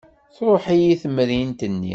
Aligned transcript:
Truḥ-iyi 0.35 0.93
temrint-nni. 1.01 1.89